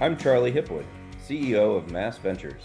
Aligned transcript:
I'm 0.00 0.16
Charlie 0.16 0.50
Hipwood, 0.50 0.86
CEO 1.24 1.76
of 1.76 1.92
Mass 1.92 2.18
Ventures. 2.18 2.60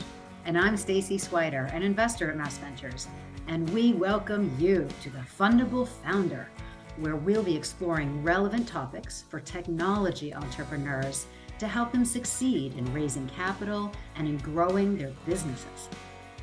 And 0.45 0.57
I'm 0.57 0.75
Stacy 0.75 1.15
Swider, 1.15 1.71
an 1.75 1.83
investor 1.83 2.31
at 2.31 2.35
Mass 2.35 2.57
Ventures. 2.57 3.07
And 3.47 3.69
we 3.69 3.93
welcome 3.93 4.51
you 4.57 4.87
to 5.03 5.11
the 5.11 5.19
Fundable 5.19 5.87
Founder, 5.87 6.49
where 6.97 7.15
we'll 7.15 7.43
be 7.43 7.55
exploring 7.55 8.23
relevant 8.23 8.67
topics 8.67 9.25
for 9.29 9.39
technology 9.39 10.33
entrepreneurs 10.33 11.27
to 11.59 11.67
help 11.67 11.91
them 11.91 12.03
succeed 12.03 12.73
in 12.75 12.91
raising 12.95 13.29
capital 13.29 13.91
and 14.15 14.27
in 14.27 14.37
growing 14.39 14.97
their 14.97 15.13
businesses. 15.27 15.87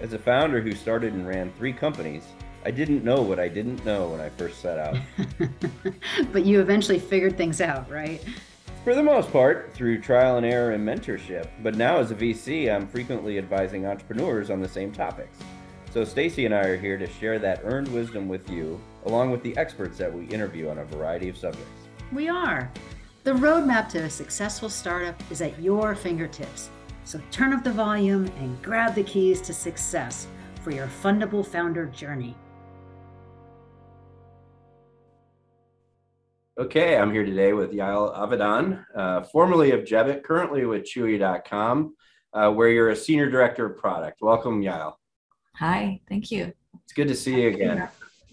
As 0.00 0.12
a 0.12 0.18
founder 0.20 0.60
who 0.60 0.70
started 0.70 1.14
and 1.14 1.26
ran 1.26 1.52
three 1.58 1.72
companies, 1.72 2.22
I 2.64 2.70
didn't 2.70 3.02
know 3.02 3.22
what 3.22 3.40
I 3.40 3.48
didn't 3.48 3.84
know 3.84 4.10
when 4.10 4.20
I 4.20 4.28
first 4.28 4.60
set 4.60 4.78
out. 4.78 4.96
but 6.32 6.46
you 6.46 6.60
eventually 6.60 7.00
figured 7.00 7.36
things 7.36 7.60
out, 7.60 7.90
right? 7.90 8.24
For 8.86 8.94
the 8.94 9.02
most 9.02 9.32
part, 9.32 9.72
through 9.74 10.00
trial 10.00 10.36
and 10.36 10.46
error 10.46 10.70
and 10.70 10.86
mentorship. 10.86 11.48
But 11.60 11.74
now, 11.74 11.96
as 11.96 12.12
a 12.12 12.14
VC, 12.14 12.72
I'm 12.72 12.86
frequently 12.86 13.36
advising 13.36 13.84
entrepreneurs 13.84 14.48
on 14.48 14.60
the 14.60 14.68
same 14.68 14.92
topics. 14.92 15.36
So, 15.90 16.04
Stacy 16.04 16.46
and 16.46 16.54
I 16.54 16.60
are 16.66 16.76
here 16.76 16.96
to 16.96 17.08
share 17.08 17.40
that 17.40 17.62
earned 17.64 17.88
wisdom 17.88 18.28
with 18.28 18.48
you, 18.48 18.80
along 19.06 19.32
with 19.32 19.42
the 19.42 19.56
experts 19.56 19.98
that 19.98 20.14
we 20.14 20.26
interview 20.26 20.68
on 20.68 20.78
a 20.78 20.84
variety 20.84 21.28
of 21.28 21.36
subjects. 21.36 21.88
We 22.12 22.28
are. 22.28 22.70
The 23.24 23.32
roadmap 23.32 23.88
to 23.88 24.04
a 24.04 24.08
successful 24.08 24.68
startup 24.68 25.20
is 25.32 25.42
at 25.42 25.60
your 25.60 25.96
fingertips. 25.96 26.70
So, 27.02 27.20
turn 27.32 27.52
up 27.52 27.64
the 27.64 27.72
volume 27.72 28.30
and 28.38 28.62
grab 28.62 28.94
the 28.94 29.02
keys 29.02 29.40
to 29.40 29.52
success 29.52 30.28
for 30.62 30.70
your 30.70 30.86
fundable 30.86 31.44
founder 31.44 31.86
journey. 31.86 32.36
Okay, 36.58 36.96
I'm 36.96 37.12
here 37.12 37.22
today 37.22 37.52
with 37.52 37.72
Yael 37.72 38.16
Avidan, 38.16 38.82
uh, 38.94 39.24
formerly 39.24 39.72
of 39.72 39.84
Jebbit, 39.84 40.24
currently 40.24 40.64
with 40.64 40.84
Chewy.com, 40.84 41.94
uh, 42.32 42.50
where 42.50 42.70
you're 42.70 42.88
a 42.88 42.96
senior 42.96 43.28
director 43.28 43.66
of 43.66 43.76
product. 43.76 44.22
Welcome, 44.22 44.62
Yael. 44.62 44.94
Hi, 45.56 46.00
thank 46.08 46.30
you. 46.30 46.54
It's 46.82 46.94
good 46.94 47.08
to 47.08 47.14
see 47.14 47.42
you 47.42 47.48
again. 47.48 47.86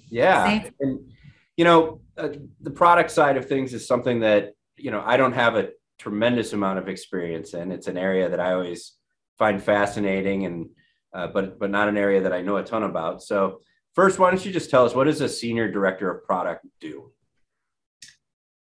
Yeah, 0.09 0.69
and 0.79 1.11
you 1.57 1.65
know, 1.65 1.99
uh, 2.17 2.29
the 2.61 2.71
product 2.71 3.11
side 3.11 3.35
of 3.35 3.45
things 3.45 3.73
is 3.73 3.85
something 3.85 4.21
that 4.21 4.53
you 4.77 4.89
know 4.89 5.03
I 5.05 5.17
don't 5.17 5.33
have 5.33 5.57
a 5.57 5.71
tremendous 5.99 6.53
amount 6.53 6.79
of 6.79 6.87
experience 6.87 7.53
in. 7.53 7.73
It's 7.73 7.87
an 7.87 7.97
area 7.97 8.29
that 8.29 8.39
I 8.39 8.53
always 8.53 8.93
find 9.37 9.61
fascinating, 9.61 10.45
and 10.45 10.69
uh, 11.13 11.27
but 11.27 11.59
but 11.59 11.71
not 11.71 11.89
an 11.89 11.97
area 11.97 12.21
that 12.21 12.31
I 12.31 12.41
know 12.41 12.55
a 12.55 12.63
ton 12.63 12.83
about. 12.83 13.21
So, 13.21 13.59
first, 13.95 14.17
why 14.17 14.31
don't 14.31 14.45
you 14.45 14.53
just 14.53 14.69
tell 14.69 14.85
us 14.85 14.95
what 14.95 15.07
does 15.07 15.19
a 15.19 15.27
senior 15.27 15.69
director 15.69 16.09
of 16.09 16.23
product 16.23 16.65
do? 16.79 17.11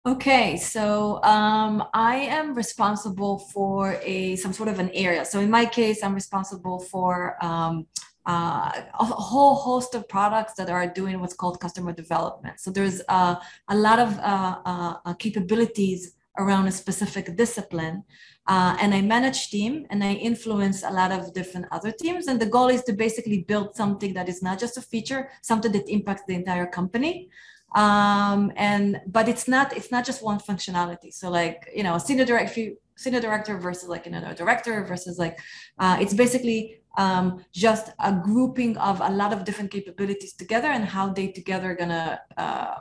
Okay, 0.04 0.58
so 0.58 1.22
um, 1.22 1.84
I 1.94 2.16
am 2.16 2.56
responsible 2.56 3.38
for 3.38 4.00
a 4.02 4.36
some 4.38 4.52
sort 4.52 4.68
of 4.70 4.80
an 4.80 4.90
area. 4.96 5.24
So 5.24 5.40
in 5.42 5.52
my 5.52 5.64
case, 5.64 6.04
I'm 6.04 6.16
responsible 6.16 6.80
for 6.80 7.38
um, 7.46 7.86
uh, 8.26 8.72
a 9.00 9.06
whole 9.06 9.54
host 9.54 9.94
of 9.94 10.10
products 10.10 10.54
that 10.56 10.72
are 10.72 10.88
doing 10.88 11.20
what's 11.20 11.36
called 11.36 11.60
customer 11.60 11.94
development. 11.94 12.60
So 12.60 12.72
there's 12.72 13.04
uh, 13.10 13.36
a 13.68 13.76
lot 13.76 14.00
of 14.00 14.18
uh, 14.18 14.56
uh, 14.66 14.94
uh 15.06 15.14
capabilities 15.14 16.16
around 16.40 16.66
a 16.66 16.72
specific 16.72 17.36
discipline, 17.36 18.04
uh, 18.48 18.76
and 18.82 18.96
I 18.96 19.02
manage 19.02 19.52
team 19.52 19.86
and 19.92 20.04
I 20.04 20.14
influence 20.14 20.82
a 20.82 20.90
lot 20.90 21.12
of 21.12 21.32
different 21.36 21.68
other 21.72 21.92
teams. 21.92 22.26
And 22.26 22.40
the 22.40 22.48
goal 22.48 22.70
is 22.70 22.84
to 22.86 22.94
basically 22.94 23.44
build 23.44 23.76
something 23.76 24.16
that 24.16 24.30
is 24.30 24.42
not 24.42 24.58
just 24.58 24.78
a 24.78 24.82
feature, 24.82 25.30
something 25.44 25.72
that 25.74 25.88
impacts 25.88 26.24
the 26.28 26.34
entire 26.34 26.66
company 26.66 27.30
um, 27.76 28.52
and 28.56 29.02
but 29.08 29.30
it's 29.30 29.48
not 29.48 29.76
it's 29.76 29.92
not 29.92 30.06
just 30.06 30.24
one 30.24 30.40
functionality. 30.40 31.14
So 31.14 31.30
like 31.30 31.70
you 31.76 31.84
know 31.84 31.98
senior 31.98 32.26
director 32.26 32.72
senior 32.96 33.22
director 33.22 33.58
versus 33.58 33.90
like 33.90 34.06
you 34.06 34.12
know 34.12 34.34
director 34.34 34.84
versus 34.84 35.18
like 35.18 35.40
uh, 35.80 35.98
it's 36.00 36.14
basically 36.14 36.82
um, 36.98 37.44
just 37.54 37.92
a 38.00 38.12
grouping 38.12 38.78
of 38.78 39.00
a 39.02 39.10
lot 39.10 39.32
of 39.32 39.46
different 39.46 39.72
capabilities 39.72 40.34
together 40.34 40.68
and 40.68 40.86
how 40.86 41.10
they 41.10 41.28
together 41.30 41.72
are 41.72 41.76
gonna 41.76 42.20
uh, 42.38 42.76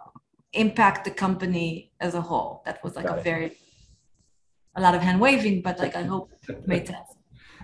impact 0.53 1.05
the 1.05 1.11
company 1.11 1.93
as 2.01 2.15
a 2.15 2.21
whole. 2.21 2.63
That 2.67 2.83
was 2.83 2.97
like 2.97 3.07
Got 3.07 3.19
a 3.19 3.21
it. 3.21 3.25
very 3.25 3.53
a 4.77 4.81
lot 4.81 4.95
of 4.95 5.03
hand 5.03 5.21
waving 5.21 5.63
but 5.63 5.81
like 5.81 5.97
i 5.97 6.03
hope 6.03 6.31
it 6.49 6.67
made 6.67 6.87
sense. 6.95 7.09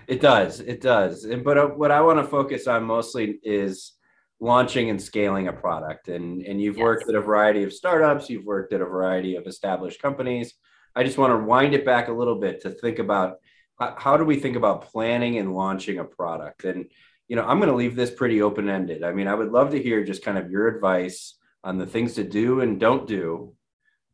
It 0.08 0.20
does. 0.20 0.60
It 0.60 0.80
does. 0.80 1.24
And 1.24 1.42
but 1.44 1.58
uh, 1.58 1.66
what 1.66 1.90
i 1.90 2.00
want 2.00 2.18
to 2.18 2.24
focus 2.24 2.66
on 2.66 2.84
mostly 2.84 3.38
is 3.42 3.92
launching 4.40 4.90
and 4.90 5.00
scaling 5.00 5.48
a 5.48 5.52
product. 5.52 6.08
And 6.08 6.42
and 6.42 6.60
you've 6.60 6.76
yes. 6.76 6.82
worked 6.82 7.08
at 7.08 7.14
a 7.14 7.20
variety 7.20 7.62
of 7.62 7.72
startups 7.72 8.30
you've 8.30 8.44
worked 8.44 8.72
at 8.72 8.80
a 8.80 8.86
variety 8.86 9.36
of 9.36 9.46
established 9.46 10.00
companies. 10.00 10.54
I 10.94 11.04
just 11.04 11.18
want 11.18 11.32
to 11.32 11.44
wind 11.44 11.74
it 11.74 11.84
back 11.84 12.08
a 12.08 12.12
little 12.12 12.40
bit 12.40 12.62
to 12.62 12.70
think 12.70 12.98
about 12.98 13.36
how 13.78 14.16
do 14.16 14.24
we 14.24 14.36
think 14.36 14.56
about 14.56 14.90
planning 14.90 15.38
and 15.38 15.54
launching 15.54 15.98
a 15.98 16.04
product? 16.04 16.64
And 16.64 16.86
you 17.28 17.36
know 17.36 17.44
i'm 17.44 17.58
going 17.58 17.68
to 17.68 17.74
leave 17.74 17.96
this 17.96 18.10
pretty 18.10 18.40
open 18.40 18.68
ended 18.68 19.02
i 19.02 19.12
mean 19.12 19.26
i 19.26 19.34
would 19.34 19.50
love 19.50 19.70
to 19.70 19.82
hear 19.82 20.04
just 20.04 20.24
kind 20.24 20.38
of 20.38 20.48
your 20.48 20.68
advice 20.68 21.34
on 21.64 21.78
the 21.78 21.86
things 21.86 22.14
to 22.14 22.24
do 22.24 22.60
and 22.60 22.78
don't 22.78 23.08
do 23.08 23.52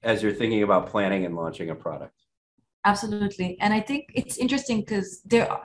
as 0.03 0.23
you're 0.23 0.33
thinking 0.33 0.63
about 0.63 0.89
planning 0.89 1.25
and 1.25 1.37
launching 1.37 1.71
a 1.71 1.75
product. 1.75 2.15
Absolutely. 2.85 3.57
And 3.61 3.73
i 3.73 3.81
think 3.81 4.11
it's 4.15 4.39
interesting 4.39 4.81
because 4.81 5.21
there 5.25 5.51
are 5.51 5.65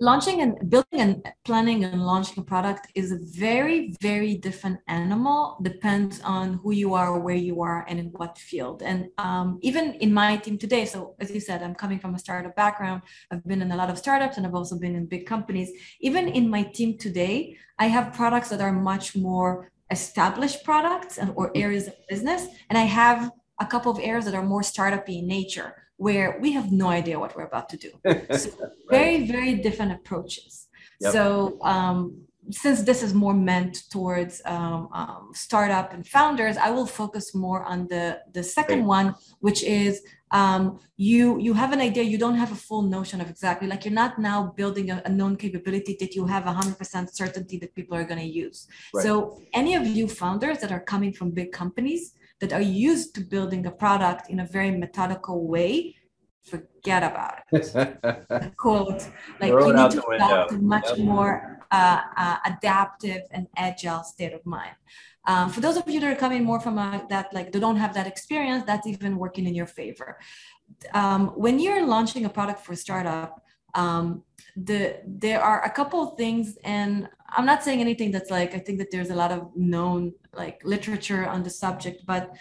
launching 0.00 0.40
and 0.42 0.70
building 0.70 1.00
and 1.00 1.32
planning 1.44 1.84
and 1.84 2.06
launching 2.06 2.38
a 2.38 2.42
product 2.42 2.86
is 2.94 3.10
a 3.10 3.18
very 3.20 3.96
very 4.00 4.36
different 4.36 4.78
animal 4.86 5.58
depends 5.62 6.20
on 6.20 6.54
who 6.62 6.70
you 6.70 6.94
are 6.94 7.18
where 7.18 7.34
you 7.34 7.62
are 7.62 7.84
and 7.88 7.98
in 7.98 8.06
what 8.06 8.38
field. 8.38 8.82
And 8.82 9.08
um, 9.18 9.58
even 9.62 9.94
in 9.94 10.14
my 10.14 10.36
team 10.36 10.56
today 10.56 10.84
so 10.84 11.16
as 11.18 11.30
you 11.30 11.40
said 11.40 11.62
i'm 11.62 11.74
coming 11.74 11.98
from 11.98 12.14
a 12.14 12.18
startup 12.18 12.54
background. 12.54 13.02
I've 13.30 13.44
been 13.44 13.62
in 13.62 13.72
a 13.72 13.76
lot 13.76 13.90
of 13.90 13.98
startups 13.98 14.36
and 14.36 14.46
i've 14.46 14.54
also 14.54 14.78
been 14.78 14.94
in 14.94 15.06
big 15.06 15.26
companies. 15.26 15.70
Even 16.00 16.28
in 16.28 16.48
my 16.48 16.62
team 16.62 16.96
today 16.96 17.56
i 17.78 17.86
have 17.86 18.12
products 18.12 18.50
that 18.50 18.60
are 18.60 18.72
much 18.72 19.16
more 19.16 19.72
established 19.90 20.64
products 20.64 21.18
and, 21.18 21.32
or 21.34 21.50
areas 21.54 21.88
of 21.88 21.94
business 22.08 22.46
and 22.68 22.78
i 22.78 22.82
have 22.82 23.30
a 23.60 23.66
couple 23.66 23.90
of 23.90 23.98
areas 24.00 24.24
that 24.24 24.34
are 24.34 24.42
more 24.42 24.62
startup 24.62 25.08
in 25.08 25.26
nature 25.26 25.74
where 25.96 26.38
we 26.40 26.52
have 26.52 26.70
no 26.70 26.88
idea 26.88 27.18
what 27.18 27.36
we're 27.36 27.44
about 27.52 27.68
to 27.70 27.76
do. 27.76 27.90
So 28.36 28.50
right. 28.60 28.70
Very, 28.90 29.26
very 29.26 29.54
different 29.56 29.92
approaches. 29.92 30.68
Yep. 31.00 31.12
So 31.12 31.58
um, 31.62 32.28
since 32.50 32.82
this 32.82 33.02
is 33.02 33.12
more 33.14 33.34
meant 33.34 33.90
towards 33.90 34.40
um, 34.44 34.88
um, 34.92 35.30
startup 35.34 35.92
and 35.92 36.06
founders, 36.06 36.56
I 36.56 36.70
will 36.70 36.86
focus 36.86 37.34
more 37.34 37.62
on 37.64 37.88
the 37.88 38.20
the 38.32 38.42
second 38.42 38.84
one, 38.86 39.14
which 39.40 39.62
is 39.62 40.02
um, 40.30 40.78
you 40.96 41.38
you 41.38 41.52
have 41.54 41.72
an 41.72 41.80
idea, 41.80 42.02
you 42.02 42.18
don't 42.18 42.36
have 42.36 42.52
a 42.52 42.60
full 42.68 42.82
notion 42.82 43.20
of 43.20 43.28
exactly 43.30 43.68
like 43.68 43.84
you're 43.84 44.00
not 44.04 44.18
now 44.18 44.52
building 44.56 44.90
a, 44.90 45.02
a 45.04 45.08
known 45.08 45.36
capability 45.36 45.96
that 46.00 46.14
you 46.14 46.26
have 46.26 46.44
100% 46.44 47.12
certainty 47.12 47.58
that 47.58 47.74
people 47.74 47.96
are 47.96 48.04
going 48.04 48.20
to 48.20 48.26
use. 48.26 48.66
Right. 48.94 49.04
So 49.04 49.40
any 49.52 49.74
of 49.74 49.86
you 49.86 50.08
founders 50.08 50.58
that 50.58 50.72
are 50.72 50.80
coming 50.80 51.12
from 51.12 51.30
big 51.30 51.52
companies, 51.52 52.14
that 52.40 52.52
are 52.52 52.62
used 52.62 53.14
to 53.14 53.20
building 53.20 53.66
a 53.66 53.70
product 53.70 54.30
in 54.30 54.40
a 54.40 54.46
very 54.46 54.70
methodical 54.70 55.46
way 55.46 55.96
forget 56.48 57.02
about 57.02 57.34
it. 57.52 58.56
quote, 58.56 59.06
like 59.40 59.50
Throw 59.50 59.66
you 59.66 59.74
need 59.74 59.90
to 59.92 60.06
adopt 60.08 60.52
a 60.52 60.58
much 60.58 60.88
yep. 60.88 60.98
more 60.98 61.60
uh, 61.70 62.00
uh, 62.16 62.36
adaptive 62.46 63.22
and 63.30 63.46
agile 63.56 64.02
state 64.02 64.32
of 64.32 64.44
mind. 64.46 64.76
Um, 65.26 65.50
for 65.50 65.60
those 65.60 65.76
of 65.76 65.88
you 65.88 66.00
that 66.00 66.10
are 66.10 66.16
coming 66.16 66.42
more 66.44 66.60
from 66.60 66.78
a, 66.78 67.04
that, 67.10 67.32
like 67.34 67.52
they 67.52 67.60
don't 67.60 67.76
have 67.76 67.92
that 67.94 68.06
experience, 68.06 68.64
that's 68.66 68.86
even 68.86 69.18
working 69.18 69.46
in 69.46 69.54
your 69.54 69.66
favor. 69.66 70.18
Um, 70.94 71.28
when 71.28 71.58
you're 71.58 71.84
launching 71.86 72.24
a 72.24 72.30
product 72.30 72.64
for 72.64 72.72
a 72.72 72.76
startup, 72.76 73.42
um, 73.74 74.22
the 74.56 75.00
there 75.06 75.42
are 75.42 75.62
a 75.64 75.70
couple 75.70 76.00
of 76.02 76.16
things, 76.16 76.56
and 76.64 77.08
I'm 77.36 77.46
not 77.46 77.62
saying 77.62 77.80
anything 77.80 78.10
that's 78.10 78.30
like 78.30 78.54
I 78.54 78.58
think 78.58 78.78
that 78.78 78.90
there's 78.90 79.10
a 79.10 79.14
lot 79.14 79.32
of 79.32 79.50
known 79.54 80.12
like 80.34 80.60
literature 80.64 81.26
on 81.26 81.42
the 81.42 81.50
subject, 81.50 82.06
but 82.06 82.34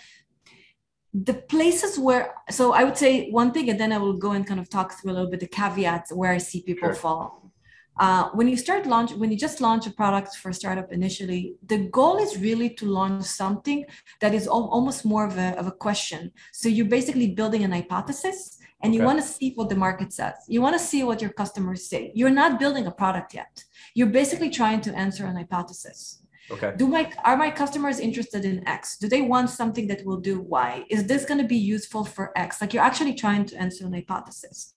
the 1.13 1.33
places 1.33 1.97
where 1.97 2.35
so 2.49 2.73
i 2.73 2.83
would 2.83 2.97
say 2.97 3.29
one 3.31 3.51
thing 3.51 3.69
and 3.69 3.79
then 3.79 3.91
i 3.91 3.97
will 3.97 4.17
go 4.17 4.31
and 4.31 4.45
kind 4.45 4.59
of 4.59 4.69
talk 4.69 4.93
through 4.93 5.11
a 5.11 5.13
little 5.13 5.29
bit 5.29 5.39
the 5.39 5.47
caveats 5.47 6.13
where 6.13 6.31
i 6.31 6.37
see 6.37 6.61
people 6.61 6.89
sure. 6.89 6.95
fall 6.95 7.51
uh, 7.99 8.29
when 8.34 8.47
you 8.47 8.55
start 8.55 8.85
launch 8.85 9.11
when 9.13 9.31
you 9.31 9.37
just 9.37 9.59
launch 9.59 9.87
a 9.87 9.91
product 9.91 10.35
for 10.35 10.49
a 10.49 10.53
startup 10.53 10.91
initially 10.91 11.55
the 11.66 11.79
goal 11.90 12.17
is 12.17 12.37
really 12.37 12.69
to 12.69 12.85
launch 12.85 13.23
something 13.23 13.85
that 14.22 14.33
is 14.33 14.47
al- 14.47 14.69
almost 14.69 15.05
more 15.05 15.25
of 15.25 15.37
a, 15.37 15.57
of 15.57 15.66
a 15.66 15.72
question 15.72 16.31
so 16.51 16.69
you're 16.69 16.85
basically 16.85 17.33
building 17.33 17.63
an 17.63 17.72
hypothesis 17.72 18.59
and 18.82 18.91
okay. 18.91 19.00
you 19.00 19.06
want 19.06 19.20
to 19.20 19.28
see 19.28 19.53
what 19.56 19.70
the 19.70 19.76
market 19.76 20.14
says 20.14 20.34
you 20.47 20.62
want 20.62 20.76
to 20.76 20.84
see 20.91 21.03
what 21.03 21.22
your 21.22 21.32
customers 21.32 21.90
say 21.90 22.12
you're 22.16 22.29
not 22.29 22.59
building 22.59 22.85
a 22.88 22.91
product 22.91 23.34
yet 23.34 23.64
you're 23.94 24.08
basically 24.08 24.50
trying 24.50 24.82
to 24.82 24.94
answer 24.96 25.26
an 25.26 25.35
hypothesis 25.35 26.22
Okay. 26.50 26.74
Do 26.78 26.88
my 26.88 27.12
are 27.26 27.35
my 27.35 27.52
customers 27.52 28.00
interested 28.00 28.46
in 28.46 28.66
X? 28.68 28.97
Do 28.97 29.09
they 29.09 29.22
want 29.22 29.50
something 29.50 29.88
that 29.88 30.06
will 30.06 30.18
do 30.18 30.40
Y? 30.40 30.85
Is 30.90 31.06
this 31.06 31.26
going 31.26 31.41
to 31.41 31.47
be 31.47 31.58
useful 31.58 32.06
for 32.06 32.32
X? 32.38 32.62
Like 32.62 32.74
you're 32.74 32.84
actually 32.84 33.16
trying 33.16 33.46
to 33.47 33.58
answer 33.58 33.85
an 33.85 33.94
hypothesis, 33.94 34.76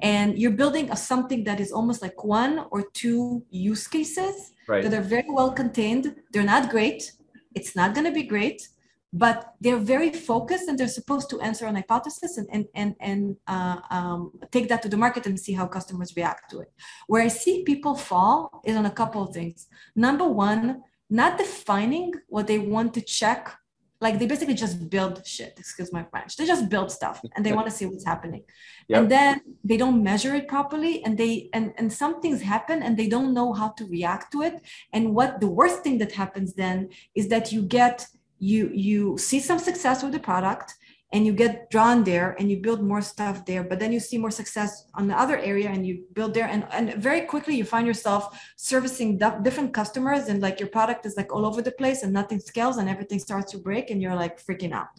and 0.00 0.36
you're 0.36 0.58
building 0.62 0.90
a 0.90 0.96
something 0.96 1.44
that 1.44 1.60
is 1.60 1.70
almost 1.70 2.02
like 2.02 2.24
one 2.24 2.66
or 2.72 2.84
two 2.92 3.44
use 3.50 3.86
cases 3.86 4.52
right. 4.66 4.82
that 4.82 4.92
are 4.94 5.02
very 5.02 5.30
well 5.30 5.52
contained. 5.52 6.16
They're 6.32 6.42
not 6.42 6.70
great. 6.70 7.12
It's 7.54 7.76
not 7.76 7.94
going 7.94 8.06
to 8.06 8.12
be 8.12 8.24
great, 8.24 8.66
but 9.12 9.54
they're 9.60 9.76
very 9.76 10.10
focused 10.10 10.68
and 10.68 10.78
they're 10.78 10.88
supposed 10.88 11.28
to 11.28 11.40
answer 11.40 11.66
an 11.66 11.74
hypothesis 11.76 12.38
and 12.38 12.48
and 12.50 12.66
and, 12.74 12.94
and 13.00 13.36
uh, 13.46 13.78
um, 13.90 14.32
take 14.50 14.68
that 14.68 14.82
to 14.82 14.88
the 14.88 14.96
market 14.96 15.26
and 15.26 15.38
see 15.38 15.52
how 15.52 15.66
customers 15.66 16.14
react 16.16 16.50
to 16.50 16.60
it. 16.60 16.72
Where 17.06 17.22
i 17.22 17.28
see 17.28 17.62
people 17.64 17.94
fall 17.94 18.62
is 18.64 18.76
on 18.76 18.86
a 18.86 18.90
couple 18.90 19.22
of 19.22 19.34
things. 19.34 19.66
Number 19.94 20.26
one 20.26 20.82
not 21.10 21.36
defining 21.36 22.10
what 22.28 22.46
they 22.46 22.58
want 22.58 22.94
to 22.94 23.02
check. 23.02 23.54
Like 24.00 24.18
they 24.18 24.26
basically 24.26 24.54
just 24.54 24.88
build 24.88 25.24
shit 25.26 25.52
excuse 25.58 25.92
my 25.92 26.04
french. 26.10 26.36
They 26.36 26.46
just 26.46 26.70
build 26.70 26.90
stuff 26.90 27.20
and 27.36 27.44
they 27.44 27.52
want 27.58 27.66
to 27.66 27.74
see 27.78 27.84
what's 27.84 28.06
happening. 28.06 28.44
Yep. 28.88 28.98
and 28.98 29.10
then 29.10 29.40
they 29.62 29.76
don't 29.76 30.02
measure 30.02 30.34
it 30.34 30.48
properly 30.48 31.04
and 31.04 31.18
they 31.18 31.50
and 31.52 31.74
and 31.76 31.92
some 31.92 32.22
things 32.22 32.40
happen 32.40 32.82
and 32.82 32.96
they 32.96 33.08
don't 33.08 33.34
know 33.34 33.52
how 33.52 33.68
to 33.78 33.84
react 33.96 34.32
to 34.32 34.40
it. 34.48 34.54
And 34.94 35.14
what 35.14 35.40
the 35.40 35.52
worst 35.58 35.82
thing 35.84 35.98
that 35.98 36.12
happens 36.12 36.54
then 36.54 36.88
is 37.14 37.28
that 37.28 37.52
you 37.52 37.60
get 37.62 38.06
you 38.42 38.70
you 38.88 39.16
see 39.18 39.38
some 39.38 39.60
success 39.60 40.02
with 40.02 40.12
the 40.12 40.18
product 40.18 40.74
and 41.12 41.24
you 41.26 41.32
get 41.32 41.70
drawn 41.70 42.02
there 42.02 42.34
and 42.38 42.50
you 42.50 42.56
build 42.56 42.80
more 42.82 43.02
stuff 43.02 43.44
there 43.44 43.62
but 43.62 43.78
then 43.78 43.92
you 43.92 44.00
see 44.00 44.18
more 44.18 44.32
success 44.32 44.86
on 44.94 45.06
the 45.06 45.16
other 45.16 45.38
area 45.38 45.68
and 45.68 45.86
you 45.86 46.04
build 46.14 46.34
there. 46.34 46.48
And, 46.54 46.66
and 46.72 46.94
very 46.94 47.20
quickly 47.20 47.54
you 47.54 47.64
find 47.64 47.86
yourself 47.86 48.22
servicing 48.56 49.18
different 49.46 49.72
customers 49.72 50.22
and 50.28 50.40
like 50.42 50.58
your 50.58 50.70
product 50.70 51.06
is 51.06 51.16
like 51.16 51.32
all 51.32 51.46
over 51.46 51.62
the 51.62 51.70
place 51.70 52.02
and 52.02 52.12
nothing 52.12 52.40
scales 52.40 52.78
and 52.78 52.88
everything 52.88 53.20
starts 53.20 53.52
to 53.52 53.58
break 53.58 53.90
and 53.90 54.02
you're 54.02 54.16
like 54.16 54.42
freaking 54.44 54.72
out. 54.72 54.94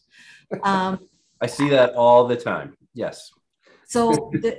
Um, 0.64 1.00
i 1.42 1.48
see 1.48 1.68
that 1.70 1.96
all 1.96 2.26
the 2.26 2.38
time. 2.38 2.78
Yes. 2.94 3.32
So 3.88 4.32
the, 4.44 4.52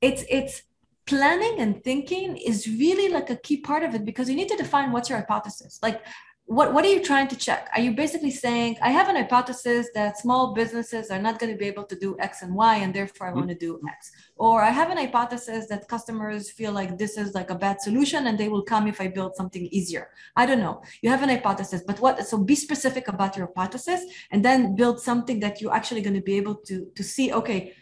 it's 0.00 0.22
it's 0.28 0.62
planning 1.06 1.56
and 1.58 1.82
thinking 1.82 2.36
is 2.36 2.68
really 2.68 3.08
like 3.12 3.30
a 3.30 3.36
key 3.46 3.58
part 3.68 3.82
of 3.82 3.96
it 3.96 4.04
because 4.04 4.28
you 4.30 4.36
need 4.36 4.50
to 4.54 4.56
define 4.56 4.92
what's 4.92 5.08
your 5.08 5.18
hypothesis. 5.18 5.80
Like 5.82 6.02
what, 6.50 6.74
what 6.74 6.84
are 6.84 6.88
you 6.88 7.00
trying 7.00 7.28
to 7.28 7.36
check? 7.36 7.70
Are 7.76 7.80
you 7.80 7.92
basically 7.92 8.32
saying, 8.32 8.76
I 8.82 8.90
have 8.90 9.08
an 9.08 9.14
hypothesis 9.14 9.86
that 9.94 10.18
small 10.18 10.52
businesses 10.52 11.08
are 11.08 11.22
not 11.22 11.38
going 11.38 11.52
to 11.52 11.56
be 11.56 11.66
able 11.66 11.84
to 11.84 11.94
do 11.94 12.16
X 12.18 12.42
and 12.42 12.52
Y, 12.56 12.74
and 12.78 12.92
therefore 12.92 13.28
I 13.28 13.30
mm-hmm. 13.30 13.38
want 13.38 13.50
to 13.50 13.54
do 13.54 13.80
X? 13.88 14.10
Or 14.34 14.60
I 14.60 14.70
have 14.70 14.90
an 14.90 14.96
hypothesis 14.96 15.68
that 15.68 15.86
customers 15.86 16.50
feel 16.50 16.72
like 16.72 16.98
this 16.98 17.16
is 17.16 17.36
like 17.36 17.50
a 17.50 17.54
bad 17.54 17.80
solution 17.80 18.26
and 18.26 18.36
they 18.36 18.48
will 18.48 18.64
come 18.64 18.88
if 18.88 19.00
I 19.00 19.06
build 19.06 19.36
something 19.36 19.64
easier. 19.70 20.08
I 20.34 20.44
don't 20.44 20.58
know. 20.58 20.82
You 21.02 21.10
have 21.10 21.22
an 21.22 21.28
hypothesis, 21.28 21.84
but 21.86 22.00
what? 22.00 22.26
So 22.26 22.36
be 22.36 22.56
specific 22.56 23.06
about 23.06 23.36
your 23.36 23.46
hypothesis 23.46 24.00
and 24.32 24.44
then 24.44 24.74
build 24.74 24.98
something 24.98 25.38
that 25.38 25.60
you're 25.60 25.72
actually 25.72 26.02
going 26.02 26.16
to 26.16 26.20
be 26.20 26.36
able 26.36 26.56
to, 26.66 26.84
to 26.96 27.04
see, 27.04 27.32
okay, 27.32 27.74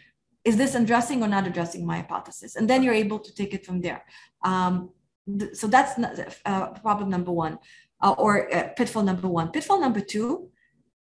is 0.43 0.57
this 0.57 0.75
addressing 0.75 1.23
or 1.23 1.27
not 1.27 1.47
addressing 1.47 1.87
my 1.87 1.97
hypothesis? 2.01 2.55
And 2.55 2.69
then 2.69 2.83
you're 2.83 2.93
able 2.93 3.17
to 3.17 3.33
take 3.33 3.55
it 3.55 3.65
from 3.65 3.81
there. 3.81 4.05
Um, 4.43 4.91
th- 5.39 5.55
so 5.55 5.65
that's 5.65 5.97
not, 5.97 6.19
uh, 6.45 6.67
problem 6.73 7.09
number 7.09 7.31
one 7.31 7.57
uh, 8.01 8.15
or 8.17 8.53
uh, 8.53 8.69
pitfall 8.75 9.03
number 9.03 9.27
one. 9.27 9.51
Pitfall 9.51 9.79
number 9.79 9.99
two, 9.99 10.49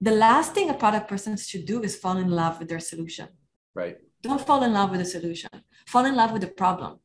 the 0.00 0.11
last 0.11 0.55
thing 0.55 0.70
a 0.70 0.75
product 0.75 1.08
person 1.08 1.37
should 1.37 1.67
do 1.67 1.82
is 1.82 1.96
fall 1.96 2.17
in 2.19 2.31
love 2.31 2.58
with 2.58 2.69
their 2.69 2.81
solution. 2.81 3.29
Right. 3.75 3.99
Don't 4.23 4.41
fall 4.41 4.62
in 4.62 4.73
love 4.73 4.91
with 4.91 5.00
the 5.00 5.06
solution. 5.06 5.50
Fall 5.87 6.05
in 6.06 6.14
love 6.14 6.32
with 6.32 6.43
the 6.43 6.49
problem. 6.49 6.99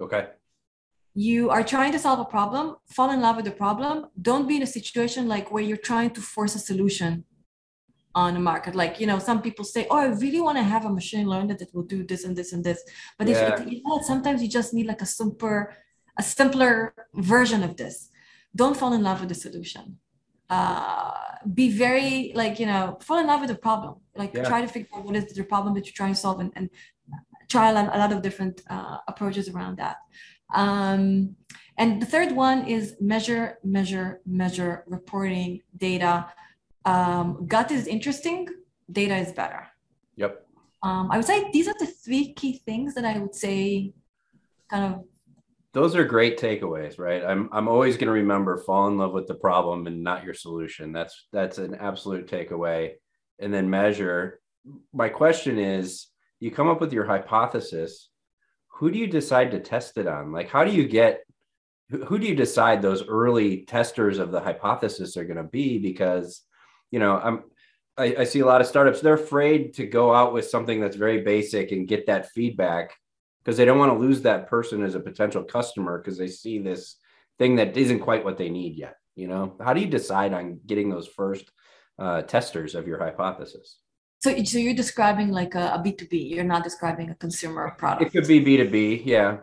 Okay. 0.00 0.28
You 1.14 1.50
are 1.50 1.62
trying 1.62 1.92
to 1.92 1.98
solve 1.98 2.20
a 2.20 2.24
problem, 2.24 2.76
fall 2.86 3.10
in 3.10 3.20
love 3.20 3.36
with 3.36 3.44
the 3.44 3.50
problem. 3.50 4.06
Don't 4.20 4.48
be 4.48 4.56
in 4.56 4.62
a 4.62 4.66
situation 4.78 5.28
like 5.28 5.52
where 5.52 5.62
you're 5.62 5.76
trying 5.76 6.10
to 6.10 6.20
force 6.20 6.54
a 6.54 6.58
solution 6.58 7.24
on 8.14 8.36
a 8.36 8.40
market. 8.40 8.74
Like, 8.74 8.98
you 9.00 9.06
know, 9.06 9.18
some 9.18 9.42
people 9.42 9.64
say, 9.64 9.86
Oh, 9.90 9.98
I 9.98 10.06
really 10.06 10.40
want 10.40 10.56
to 10.58 10.62
have 10.62 10.84
a 10.86 10.90
machine 10.90 11.26
learner 11.26 11.54
that 11.56 11.74
will 11.74 11.82
do 11.82 12.02
this 12.02 12.24
and 12.24 12.34
this 12.34 12.52
and 12.52 12.64
this. 12.64 12.82
But 13.18 13.28
yeah. 13.28 13.60
if 13.60 13.70
you 13.70 13.82
know, 13.84 14.00
sometimes 14.02 14.42
you 14.42 14.48
just 14.48 14.72
need 14.72 14.86
like 14.86 15.02
a 15.02 15.06
super, 15.06 15.74
a 16.18 16.22
simpler 16.22 16.94
version 17.14 17.62
of 17.62 17.76
this 17.76 18.08
don't 18.54 18.76
fall 18.76 18.92
in 18.92 19.02
love 19.02 19.20
with 19.20 19.28
the 19.28 19.34
solution. 19.34 19.98
Uh, 20.50 21.12
be 21.54 21.70
very 21.70 22.32
like 22.34 22.60
you 22.60 22.66
know 22.66 22.98
fall 23.00 23.18
in 23.18 23.26
love 23.26 23.40
with 23.40 23.50
the 23.50 23.56
problem. 23.56 23.96
Like 24.14 24.34
yeah. 24.34 24.44
try 24.44 24.60
to 24.60 24.68
figure 24.68 24.88
out 24.94 25.04
what 25.04 25.16
is 25.16 25.32
the 25.32 25.44
problem 25.44 25.74
that 25.74 25.86
you're 25.86 25.94
trying 25.94 26.14
to 26.14 26.20
solve 26.20 26.40
and, 26.40 26.52
and 26.56 26.68
try 27.48 27.70
a 27.70 27.74
lot 27.74 28.12
of 28.12 28.22
different 28.22 28.62
uh, 28.68 28.98
approaches 29.08 29.48
around 29.48 29.78
that. 29.78 29.96
Um, 30.54 31.36
and 31.78 32.02
the 32.02 32.06
third 32.06 32.32
one 32.32 32.66
is 32.66 32.96
measure 33.00 33.58
measure 33.64 34.20
measure 34.26 34.84
reporting 34.86 35.62
data. 35.76 36.28
Um, 36.84 37.46
gut 37.46 37.70
is 37.70 37.86
interesting 37.86 38.48
data 38.90 39.16
is 39.16 39.32
better. 39.32 39.68
Yep. 40.16 40.46
Um, 40.82 41.10
i 41.12 41.16
would 41.16 41.26
say 41.26 41.48
these 41.52 41.68
are 41.68 41.78
the 41.78 41.86
three 41.86 42.32
key 42.34 42.60
things 42.66 42.94
that 42.96 43.04
i 43.04 43.16
would 43.16 43.36
say 43.36 43.92
kind 44.68 44.84
of 44.92 45.04
those 45.72 45.96
are 45.96 46.04
great 46.04 46.38
takeaways 46.38 46.98
right? 46.98 47.24
I'm 47.24 47.48
i'm 47.52 47.68
always 47.68 47.96
going 47.96 48.08
to 48.08 48.12
remember 48.12 48.56
fall 48.58 48.88
in 48.88 48.98
love 48.98 49.12
with 49.12 49.26
the 49.26 49.34
problem 49.34 49.86
and 49.86 50.02
not 50.02 50.24
your 50.24 50.34
solution. 50.34 50.92
That's 50.92 51.26
that's 51.32 51.58
an 51.58 51.74
absolute 51.74 52.30
takeaway. 52.30 52.92
And 53.38 53.52
then 53.52 53.68
measure. 53.68 54.40
My 54.92 55.08
question 55.08 55.58
is 55.58 56.06
you 56.40 56.50
come 56.50 56.68
up 56.68 56.80
with 56.80 56.92
your 56.92 57.06
hypothesis. 57.06 58.08
Who 58.78 58.90
do 58.90 58.98
you 58.98 59.06
decide 59.06 59.50
to 59.52 59.60
test 59.60 59.98
it 59.98 60.06
on? 60.06 60.32
Like 60.32 60.48
how 60.48 60.64
do 60.64 60.72
you 60.72 60.86
get 60.86 61.22
who 62.06 62.18
do 62.18 62.26
you 62.26 62.34
decide 62.34 62.80
those 62.80 63.06
early 63.06 63.64
testers 63.66 64.18
of 64.18 64.32
the 64.32 64.40
hypothesis 64.40 65.16
are 65.16 65.24
going 65.24 65.36
to 65.36 65.42
be? 65.42 65.78
Because 65.78 66.42
you 66.92 67.00
know 67.00 67.16
i'm 67.16 67.42
I, 67.98 68.14
I 68.20 68.24
see 68.24 68.40
a 68.40 68.46
lot 68.46 68.60
of 68.60 68.68
startups 68.68 69.00
they're 69.00 69.14
afraid 69.14 69.74
to 69.74 69.86
go 69.86 70.14
out 70.14 70.32
with 70.32 70.48
something 70.48 70.80
that's 70.80 70.96
very 70.96 71.22
basic 71.22 71.72
and 71.72 71.88
get 71.88 72.06
that 72.06 72.30
feedback 72.30 72.94
because 73.42 73.56
they 73.56 73.64
don't 73.64 73.78
want 73.78 73.92
to 73.92 73.98
lose 73.98 74.22
that 74.22 74.48
person 74.48 74.82
as 74.82 74.94
a 74.94 75.00
potential 75.00 75.42
customer 75.42 75.98
because 75.98 76.18
they 76.18 76.28
see 76.28 76.58
this 76.58 76.96
thing 77.38 77.56
that 77.56 77.76
isn't 77.76 78.00
quite 78.00 78.24
what 78.24 78.38
they 78.38 78.48
need 78.48 78.76
yet 78.76 78.96
you 79.14 79.26
know 79.26 79.56
how 79.60 79.72
do 79.72 79.80
you 79.80 79.86
decide 79.86 80.32
on 80.32 80.60
getting 80.66 80.88
those 80.88 81.08
first 81.08 81.50
uh, 81.98 82.22
testers 82.22 82.74
of 82.74 82.86
your 82.86 82.98
hypothesis 82.98 83.78
so, 84.20 84.44
so 84.44 84.58
you're 84.58 84.74
describing 84.74 85.30
like 85.30 85.54
a 85.54 85.74
a 85.74 85.78
b2b 85.78 86.30
you're 86.30 86.44
not 86.44 86.64
describing 86.64 87.10
a 87.10 87.14
consumer 87.16 87.74
product 87.78 88.02
it 88.02 88.10
could 88.10 88.26
be 88.26 88.44
b2b 88.44 89.02
yeah 89.04 89.38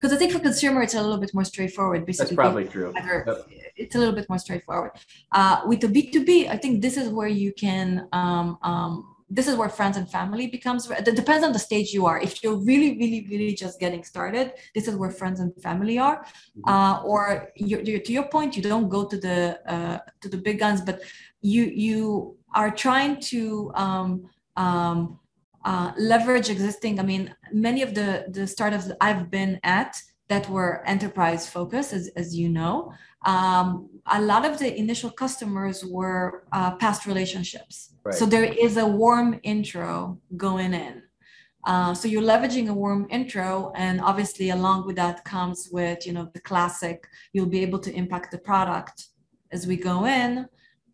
because 0.00 0.14
I 0.14 0.18
think 0.18 0.32
for 0.32 0.38
consumer 0.38 0.82
it's 0.82 0.94
a 0.94 1.02
little 1.02 1.18
bit 1.18 1.34
more 1.34 1.44
straightforward. 1.44 2.06
Basically, 2.06 2.36
That's 2.36 2.36
probably 2.36 2.64
true. 2.66 2.92
Yep. 2.94 3.48
It's 3.76 3.94
a 3.94 3.98
little 3.98 4.14
bit 4.14 4.28
more 4.28 4.38
straightforward. 4.38 4.92
Uh, 5.32 5.62
with 5.66 5.80
the 5.80 5.88
B 5.88 6.10
two 6.10 6.24
B, 6.24 6.48
I 6.48 6.56
think 6.56 6.82
this 6.82 6.96
is 6.96 7.08
where 7.08 7.28
you 7.28 7.52
can 7.52 8.06
um, 8.12 8.58
um, 8.62 9.07
this 9.30 9.46
is 9.46 9.56
where 9.56 9.68
friends 9.68 9.96
and 9.96 10.10
family 10.10 10.46
becomes 10.46 10.90
it 10.90 11.16
depends 11.16 11.44
on 11.44 11.52
the 11.52 11.58
stage 11.58 11.92
you 11.92 12.06
are 12.06 12.20
if 12.20 12.42
you're 12.42 12.56
really 12.56 12.96
really 12.98 13.26
really 13.30 13.54
just 13.54 13.78
getting 13.78 14.02
started 14.02 14.52
this 14.74 14.88
is 14.88 14.96
where 14.96 15.10
friends 15.10 15.40
and 15.40 15.54
family 15.62 15.98
are 15.98 16.18
mm-hmm. 16.20 16.68
uh, 16.68 17.02
or 17.02 17.50
you're, 17.56 17.80
you're, 17.82 18.00
to 18.00 18.12
your 18.12 18.28
point 18.28 18.56
you 18.56 18.62
don't 18.62 18.88
go 18.88 19.04
to 19.04 19.18
the 19.18 19.58
uh, 19.70 19.98
to 20.20 20.28
the 20.28 20.36
big 20.36 20.58
guns 20.58 20.80
but 20.80 21.00
you 21.42 21.64
you 21.64 22.36
are 22.54 22.70
trying 22.70 23.20
to 23.20 23.70
um, 23.74 24.28
um, 24.56 25.18
uh, 25.64 25.92
leverage 25.98 26.48
existing 26.48 26.98
i 26.98 27.02
mean 27.02 27.34
many 27.52 27.82
of 27.82 27.94
the 27.94 28.26
the 28.30 28.46
startups 28.46 28.86
that 28.86 28.96
i've 29.00 29.30
been 29.30 29.60
at 29.62 30.00
that 30.28 30.48
were 30.48 30.82
enterprise 30.86 31.48
focused 31.48 31.92
as, 31.92 32.08
as 32.16 32.36
you 32.36 32.48
know 32.48 32.92
um, 33.26 33.88
a 34.06 34.20
lot 34.20 34.44
of 34.44 34.58
the 34.58 34.78
initial 34.78 35.10
customers 35.10 35.84
were 35.84 36.44
uh, 36.52 36.76
past 36.76 37.06
relationships 37.06 37.94
Right. 38.08 38.16
So 38.16 38.24
there 38.24 38.44
is 38.44 38.78
a 38.78 38.86
warm 38.86 39.38
intro 39.42 40.18
going 40.34 40.72
in. 40.72 41.02
Uh, 41.66 41.92
so 41.92 42.08
you're 42.08 42.22
leveraging 42.22 42.70
a 42.70 42.72
warm 42.72 43.06
intro, 43.10 43.70
and 43.76 44.00
obviously 44.00 44.48
along 44.48 44.86
with 44.86 44.96
that 44.96 45.24
comes 45.24 45.68
with 45.70 46.06
you 46.06 46.14
know 46.14 46.30
the 46.32 46.40
classic. 46.40 47.06
You'll 47.34 47.54
be 47.58 47.60
able 47.60 47.80
to 47.80 47.92
impact 47.92 48.30
the 48.30 48.38
product 48.38 49.08
as 49.52 49.66
we 49.66 49.76
go 49.76 50.06
in, 50.06 50.48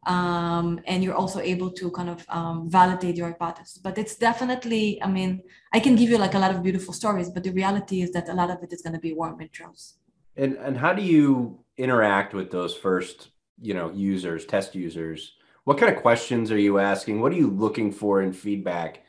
um, 0.06 0.80
and 0.87 1.02
you're 1.02 1.14
also 1.14 1.40
able 1.40 1.70
to 1.73 1.90
kind 1.90 2.11
of 2.11 2.25
um, 2.28 2.68
validate 2.68 3.16
your 3.16 3.28
hypothesis. 3.28 3.78
But 3.78 3.99
it's 3.99 4.16
definitely, 4.16 5.02
I 5.02 5.08
mean, 5.08 5.42
I 5.73 5.80
can 5.80 5.96
give 5.96 6.11
you 6.11 6.18
like 6.18 6.34
a 6.34 6.38
lot 6.38 6.54
of 6.54 6.62
beautiful 6.62 6.94
stories, 6.94 7.30
but 7.30 7.42
the 7.44 7.50
reality 7.50 8.02
is 8.02 8.11
that 8.12 8.28
a 8.28 8.34
lot 8.34 8.50
of 8.50 8.62
it 8.62 8.73
is 8.73 8.82
going 8.82 8.94
to 8.94 9.00
be 9.00 9.12
warm 9.12 9.38
intros. 9.38 9.94
And 10.37 10.56
and 10.56 10.76
how 10.76 10.92
do 10.92 11.02
you 11.02 11.61
interact 11.76 12.34
with 12.34 12.50
those 12.50 12.75
first 12.75 13.28
you 13.61 13.75
know 13.75 13.90
users, 13.92 14.44
test 14.44 14.75
users? 14.75 15.34
what 15.64 15.78
kind 15.78 15.94
of 15.94 16.00
questions 16.02 16.52
are 16.52 16.58
you 16.58 16.78
asking? 16.78 17.20
What 17.20 17.32
are 17.32 17.37
you 17.37 17.49
looking 17.49 17.90
for 17.90 18.23
in 18.23 18.32
feedback 18.32 19.02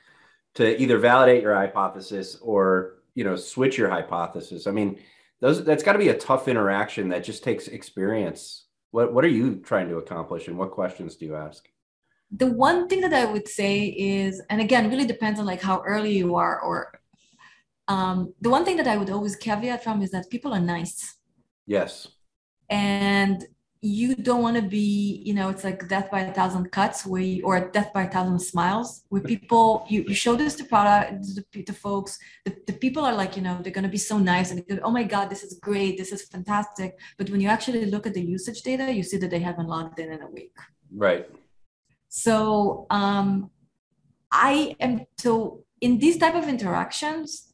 to 0.55 0.81
either 0.81 0.97
validate 0.97 1.43
your 1.43 1.53
hypothesis 1.53 2.37
or 2.41 2.95
you 3.13 3.23
know 3.23 3.35
switch 3.35 3.77
your 3.77 3.89
hypothesis? 3.89 4.65
I 4.65 4.71
mean, 4.71 4.99
those 5.41 5.63
that's 5.63 5.83
got 5.83 5.93
to 5.93 5.99
be 5.99 6.09
a 6.09 6.17
tough 6.17 6.47
interaction 6.47 7.09
that 7.09 7.23
just 7.23 7.43
takes 7.43 7.67
experience. 7.67 8.64
What 8.91 9.13
what 9.13 9.25
are 9.25 9.29
you 9.29 9.57
trying 9.57 9.89
to 9.89 9.97
accomplish, 9.97 10.47
and 10.47 10.57
what 10.57 10.71
questions 10.71 11.15
do 11.15 11.25
you 11.25 11.35
ask? 11.35 11.67
The 12.31 12.47
one 12.47 12.87
thing 12.87 13.01
that 13.01 13.13
I 13.13 13.25
would 13.25 13.47
say 13.47 13.85
is, 13.85 14.41
and 14.49 14.59
again, 14.61 14.89
really 14.89 15.05
depends 15.05 15.39
on 15.39 15.45
like 15.45 15.61
how 15.61 15.81
early 15.85 16.13
you 16.17 16.35
are, 16.35 16.59
or 16.61 16.99
um, 17.87 18.33
the 18.41 18.49
one 18.49 18.65
thing 18.65 18.77
that 18.77 18.87
I 18.87 18.97
would 18.97 19.09
always 19.09 19.35
caveat 19.35 19.83
from 19.83 20.01
is 20.01 20.11
that 20.11 20.29
people 20.29 20.53
are 20.53 20.59
nice. 20.59 21.17
Yes. 21.67 22.07
And 22.69 23.45
you 23.85 24.15
don't 24.15 24.41
want 24.41 24.55
to 24.55 24.63
be 24.63 25.21
you 25.23 25.33
know 25.33 25.49
it's 25.49 25.63
like 25.63 25.87
death 25.87 26.09
by 26.09 26.21
a 26.21 26.33
thousand 26.33 26.71
cuts 26.71 27.05
where 27.05 27.21
you, 27.21 27.43
or 27.43 27.69
death 27.69 27.93
by 27.93 28.03
a 28.03 28.09
thousand 28.09 28.39
smiles 28.39 29.03
where 29.09 29.21
people 29.21 29.85
you, 29.87 30.03
you 30.07 30.15
show 30.15 30.35
this 30.35 30.55
to 30.55 30.63
product 30.63 31.23
to, 31.53 31.63
to 31.63 31.73
folks 31.73 32.17
the, 32.45 32.55
the 32.65 32.73
people 32.73 33.05
are 33.05 33.13
like 33.13 33.37
you 33.37 33.43
know 33.43 33.59
they're 33.61 33.71
going 33.71 33.83
to 33.83 33.97
be 33.99 34.05
so 34.11 34.17
nice 34.17 34.49
and 34.49 34.67
go, 34.67 34.79
oh 34.83 34.89
my 34.89 35.03
god 35.03 35.29
this 35.29 35.43
is 35.43 35.59
great 35.59 35.97
this 35.97 36.11
is 36.11 36.23
fantastic. 36.23 36.97
But 37.17 37.29
when 37.29 37.39
you 37.39 37.47
actually 37.47 37.85
look 37.85 38.07
at 38.07 38.15
the 38.15 38.23
usage 38.23 38.63
data 38.63 38.91
you 38.91 39.03
see 39.03 39.17
that 39.17 39.29
they 39.29 39.39
haven't 39.39 39.67
logged 39.67 39.99
in 39.99 40.11
in 40.11 40.21
a 40.23 40.29
week. 40.29 40.55
Right. 40.91 41.29
So 42.09 42.87
um, 42.89 43.51
I 44.31 44.75
am 44.79 45.05
so 45.17 45.63
in 45.79 45.99
these 45.99 46.17
type 46.17 46.35
of 46.35 46.47
interactions, 46.47 47.53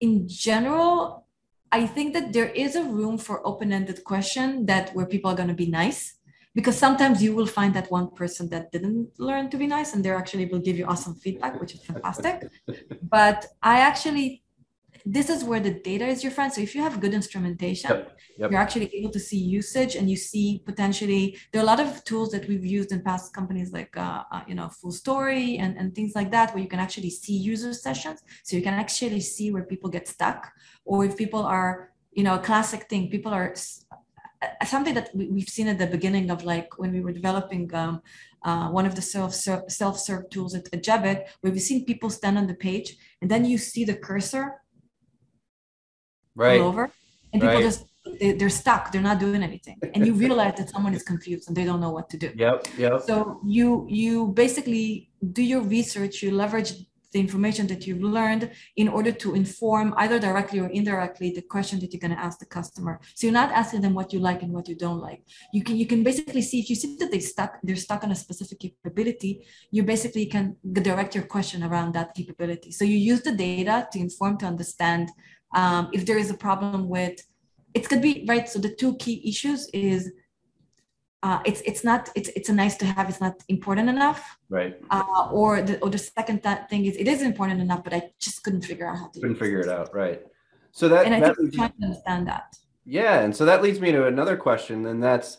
in 0.00 0.26
general, 0.28 1.26
I 1.70 1.86
think 1.86 2.14
that 2.14 2.32
there 2.32 2.50
is 2.50 2.76
a 2.76 2.84
room 2.84 3.18
for 3.18 3.46
open-ended 3.46 4.04
question 4.04 4.66
that 4.66 4.94
where 4.94 5.06
people 5.06 5.30
are 5.30 5.36
going 5.36 5.48
to 5.48 5.54
be 5.54 5.66
nice 5.66 6.14
because 6.54 6.76
sometimes 6.76 7.22
you 7.22 7.34
will 7.34 7.46
find 7.46 7.74
that 7.74 7.90
one 7.90 8.10
person 8.10 8.48
that 8.48 8.72
didn't 8.72 9.10
learn 9.18 9.50
to 9.50 9.56
be 9.56 9.66
nice 9.66 9.94
and 9.94 10.04
they 10.04 10.10
actually 10.10 10.46
will 10.46 10.58
give 10.58 10.76
you 10.76 10.86
awesome 10.86 11.14
feedback 11.14 11.60
which 11.60 11.74
is 11.74 11.82
fantastic. 11.82 12.48
But 13.02 13.46
i 13.62 13.80
actually 13.80 14.42
this 15.04 15.28
is 15.30 15.44
where 15.44 15.60
the 15.60 15.74
data 15.90 16.06
is 16.06 16.22
your 16.22 16.32
friend 16.32 16.52
so 16.52 16.60
if 16.60 16.74
you 16.74 16.82
have 16.82 17.00
good 17.00 17.14
instrumentation 17.14 17.90
yep. 17.90 18.18
Yep. 18.38 18.50
you're 18.50 18.60
actually 18.60 18.94
able 18.94 19.10
to 19.10 19.20
see 19.20 19.38
usage 19.38 19.96
and 19.96 20.10
you 20.10 20.16
see 20.16 20.62
potentially 20.64 21.38
there 21.52 21.60
are 21.60 21.64
a 21.64 21.66
lot 21.66 21.80
of 21.80 22.04
tools 22.04 22.30
that 22.30 22.48
we've 22.48 22.64
used 22.64 22.92
in 22.92 23.02
past 23.02 23.34
companies 23.34 23.72
like 23.72 23.96
uh, 23.96 24.22
uh, 24.32 24.42
you 24.46 24.54
know 24.54 24.70
FullStory 24.82 25.58
and, 25.60 25.76
and 25.76 25.94
things 25.94 26.12
like 26.14 26.30
that 26.30 26.54
where 26.54 26.62
you 26.62 26.68
can 26.68 26.80
actually 26.80 27.10
see 27.10 27.36
user 27.36 27.72
sessions 27.72 28.22
so 28.44 28.56
you 28.56 28.62
can 28.62 28.74
actually 28.74 29.20
see 29.20 29.50
where 29.50 29.64
people 29.64 29.90
get 29.90 30.08
stuck 30.08 30.50
or 30.84 31.04
if 31.04 31.16
people 31.16 31.42
are 31.42 31.90
you 32.12 32.22
know 32.24 32.34
a 32.34 32.38
classic 32.38 32.88
thing 32.88 33.10
people 33.10 33.32
are 33.32 33.54
uh, 34.40 34.64
something 34.64 34.94
that 34.94 35.10
we've 35.14 35.48
seen 35.48 35.68
at 35.68 35.78
the 35.78 35.86
beginning 35.86 36.30
of 36.30 36.44
like 36.44 36.78
when 36.78 36.92
we 36.92 37.00
were 37.00 37.12
developing 37.12 37.72
um, 37.74 38.00
uh, 38.44 38.68
one 38.68 38.86
of 38.86 38.94
the 38.94 39.02
self 39.02 39.34
self-serve 39.34 40.30
tools 40.30 40.54
at, 40.54 40.68
at 40.72 41.28
where 41.40 41.52
we've 41.52 41.60
seen 41.60 41.84
people 41.84 42.08
stand 42.08 42.38
on 42.38 42.46
the 42.46 42.54
page 42.54 42.96
and 43.20 43.30
then 43.30 43.44
you 43.44 43.58
see 43.58 43.84
the 43.84 43.96
cursor 43.96 44.60
right. 46.38 46.60
over 46.60 46.90
and 47.32 47.42
people 47.42 47.56
right. 47.56 47.62
just 47.62 47.84
they, 48.20 48.32
they're 48.32 48.48
stuck. 48.48 48.90
They're 48.90 49.08
not 49.10 49.18
doing 49.18 49.42
anything. 49.42 49.78
And 49.94 50.06
you 50.06 50.14
realize 50.14 50.54
that 50.58 50.70
someone 50.70 50.94
is 50.94 51.02
confused 51.02 51.48
and 51.48 51.56
they 51.56 51.64
don't 51.64 51.80
know 51.80 51.90
what 51.90 52.08
to 52.10 52.16
do. 52.16 52.32
Yep 52.34 52.68
yep. 52.78 53.02
So 53.02 53.40
you 53.44 53.86
you 53.88 54.28
basically 54.28 55.10
do 55.32 55.42
your 55.42 55.62
research 55.62 56.22
you 56.22 56.30
leverage 56.30 56.72
the 57.12 57.20
information 57.20 57.66
that 57.66 57.86
you've 57.86 58.02
learned 58.02 58.50
in 58.76 58.86
order 58.86 59.12
to 59.12 59.34
inform 59.34 59.94
either 59.96 60.18
directly 60.18 60.60
or 60.60 60.68
indirectly 60.68 61.30
the 61.30 61.42
question 61.42 61.80
that 61.80 61.92
you're 61.92 62.00
going 62.00 62.14
to 62.14 62.20
ask 62.20 62.38
the 62.38 62.44
customer. 62.44 63.00
So 63.14 63.26
you're 63.26 63.40
not 63.42 63.50
asking 63.50 63.80
them 63.80 63.94
what 63.94 64.12
you 64.12 64.18
like 64.18 64.42
and 64.42 64.52
what 64.52 64.68
you 64.68 64.74
don't 64.74 65.00
like. 65.00 65.22
You 65.52 65.62
can 65.64 65.76
you 65.76 65.86
can 65.86 66.02
basically 66.02 66.42
see 66.42 66.60
if 66.60 66.68
you 66.70 66.76
see 66.76 66.96
that 67.00 67.10
they 67.10 67.20
stuck 67.20 67.58
they're 67.62 67.76
stuck 67.76 68.04
on 68.04 68.12
a 68.12 68.14
specific 68.14 68.58
capability 68.60 69.46
you 69.70 69.82
basically 69.82 70.26
can 70.26 70.56
direct 70.72 71.14
your 71.14 71.24
question 71.24 71.62
around 71.62 71.94
that 71.94 72.14
capability. 72.14 72.70
So 72.72 72.84
you 72.84 72.98
use 73.12 73.22
the 73.22 73.32
data 73.32 73.88
to 73.92 73.98
inform 73.98 74.38
to 74.38 74.46
understand 74.46 75.10
um, 75.54 75.88
if 75.92 76.04
there 76.06 76.18
is 76.18 76.30
a 76.30 76.34
problem 76.34 76.88
with 76.88 77.22
it 77.74 77.88
could 77.88 78.02
be 78.02 78.24
right 78.28 78.48
so 78.48 78.58
the 78.58 78.74
two 78.74 78.96
key 78.96 79.22
issues 79.28 79.68
is 79.72 80.10
uh, 81.22 81.40
it's 81.44 81.60
it's 81.62 81.82
not 81.82 82.10
it's 82.14 82.28
it's 82.30 82.48
a 82.48 82.52
nice 82.52 82.76
to 82.76 82.86
have 82.86 83.08
it's 83.08 83.20
not 83.20 83.34
important 83.48 83.88
enough. 83.88 84.38
Right. 84.48 84.76
Uh, 84.90 85.28
or 85.32 85.62
the 85.62 85.78
or 85.80 85.90
the 85.90 85.98
second 85.98 86.42
th- 86.42 86.68
thing 86.70 86.84
is 86.84 86.96
it 86.96 87.08
is 87.08 87.22
important 87.22 87.60
enough 87.60 87.82
but 87.82 87.92
i 87.92 88.10
just 88.20 88.44
couldn't 88.44 88.62
figure 88.62 88.88
out 88.88 88.98
how 88.98 89.08
to 89.08 89.20
couldn't 89.20 89.36
figure 89.36 89.60
it 89.60 89.68
out 89.68 89.94
right. 89.94 90.22
So 90.70 90.88
that 90.88 91.06
and 91.06 91.14
i 91.14 91.20
that 91.20 91.36
think 91.36 91.54
trying 91.54 91.72
to 91.80 91.86
understand 91.86 92.28
that. 92.28 92.56
Yeah 92.84 93.20
and 93.20 93.34
so 93.34 93.44
that 93.46 93.62
leads 93.62 93.80
me 93.80 93.90
to 93.92 94.06
another 94.06 94.36
question 94.36 94.86
and 94.86 95.02
that's 95.02 95.38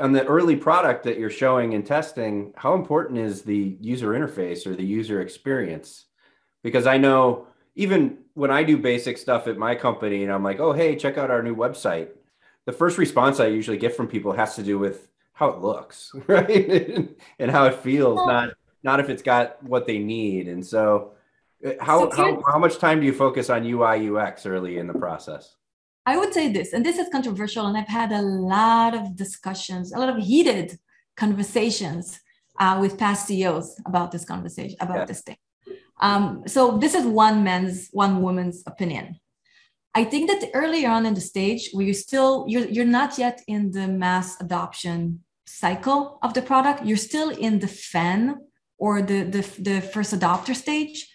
on 0.00 0.12
the 0.12 0.24
early 0.26 0.54
product 0.54 1.02
that 1.04 1.18
you're 1.18 1.30
showing 1.30 1.74
and 1.74 1.84
testing 1.84 2.52
how 2.56 2.74
important 2.74 3.18
is 3.18 3.42
the 3.42 3.76
user 3.80 4.10
interface 4.10 4.64
or 4.64 4.76
the 4.76 4.84
user 4.84 5.20
experience? 5.20 6.04
Because 6.62 6.86
i 6.86 6.96
know 6.96 7.48
even 7.78 8.18
when 8.34 8.50
I 8.50 8.64
do 8.64 8.76
basic 8.76 9.16
stuff 9.16 9.46
at 9.46 9.56
my 9.56 9.76
company 9.76 10.24
and 10.24 10.32
I'm 10.32 10.42
like, 10.42 10.58
oh, 10.58 10.72
hey, 10.72 10.96
check 10.96 11.16
out 11.16 11.30
our 11.30 11.44
new 11.44 11.54
website, 11.54 12.08
the 12.66 12.72
first 12.72 12.98
response 12.98 13.38
I 13.38 13.46
usually 13.46 13.78
get 13.78 13.94
from 13.94 14.08
people 14.08 14.32
has 14.32 14.56
to 14.56 14.64
do 14.64 14.80
with 14.80 15.08
how 15.32 15.50
it 15.50 15.60
looks, 15.60 16.12
right? 16.26 17.08
and 17.38 17.50
how 17.50 17.66
it 17.66 17.76
feels, 17.76 18.18
not 18.26 18.50
not 18.82 18.98
if 19.00 19.08
it's 19.08 19.22
got 19.22 19.62
what 19.62 19.86
they 19.86 19.98
need. 19.98 20.48
And 20.48 20.64
so 20.66 21.12
uh, 21.64 21.72
how, 21.80 22.10
so 22.10 22.16
how, 22.16 22.42
how 22.52 22.58
much 22.58 22.78
time 22.78 23.00
do 23.00 23.06
you 23.06 23.12
focus 23.12 23.48
on 23.48 23.64
UI 23.64 24.08
UX 24.08 24.44
early 24.44 24.78
in 24.78 24.88
the 24.88 24.94
process? 24.94 25.54
I 26.04 26.16
would 26.16 26.32
say 26.34 26.50
this, 26.50 26.72
and 26.72 26.84
this 26.84 26.98
is 26.98 27.08
controversial, 27.10 27.66
and 27.66 27.76
I've 27.76 27.86
had 27.86 28.10
a 28.10 28.22
lot 28.22 28.94
of 28.94 29.14
discussions, 29.14 29.92
a 29.92 29.98
lot 29.98 30.08
of 30.08 30.16
heated 30.16 30.78
conversations 31.16 32.18
uh, 32.58 32.78
with 32.80 32.98
past 32.98 33.28
CEOs 33.28 33.80
about 33.86 34.10
this 34.10 34.24
conversation, 34.24 34.76
about 34.80 34.98
yeah. 34.98 35.04
this 35.04 35.20
thing. 35.22 35.36
Um, 36.00 36.42
so 36.46 36.78
this 36.78 36.94
is 36.94 37.04
one 37.04 37.44
man's, 37.44 37.88
one 37.92 38.22
woman's 38.22 38.62
opinion. 38.66 39.18
I 39.94 40.04
think 40.04 40.30
that 40.30 40.50
earlier 40.54 40.90
on 40.90 41.06
in 41.06 41.14
the 41.14 41.20
stage 41.20 41.70
where 41.72 41.84
you're 41.84 41.94
still, 41.94 42.44
you're, 42.46 42.68
you're 42.68 42.84
not 42.84 43.18
yet 43.18 43.42
in 43.46 43.72
the 43.72 43.88
mass 43.88 44.40
adoption 44.40 45.24
cycle 45.46 46.18
of 46.22 46.34
the 46.34 46.42
product, 46.42 46.84
you're 46.84 46.96
still 46.96 47.30
in 47.30 47.58
the 47.58 47.68
fan 47.68 48.36
or 48.76 49.02
the, 49.02 49.22
the, 49.24 49.42
the 49.60 49.80
first 49.80 50.14
adopter 50.14 50.54
stage. 50.54 51.08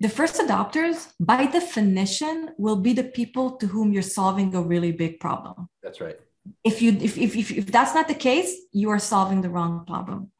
The 0.00 0.08
first 0.08 0.36
adopters, 0.40 1.12
by 1.20 1.46
definition, 1.46 2.50
will 2.58 2.76
be 2.76 2.92
the 2.92 3.04
people 3.04 3.52
to 3.58 3.66
whom 3.66 3.92
you're 3.92 4.02
solving 4.02 4.54
a 4.54 4.62
really 4.62 4.92
big 4.92 5.20
problem. 5.20 5.68
That's 5.82 6.00
right. 6.00 6.18
If 6.64 6.82
you 6.82 6.90
if, 6.92 7.16
if, 7.16 7.36
if, 7.36 7.52
if 7.52 7.66
that's 7.66 7.94
not 7.94 8.08
the 8.08 8.14
case, 8.14 8.52
you 8.72 8.90
are 8.90 8.98
solving 8.98 9.42
the 9.42 9.50
wrong 9.50 9.84
problem. 9.86 10.32